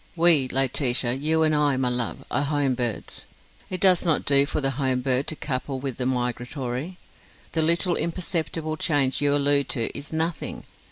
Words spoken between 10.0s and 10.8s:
nothing.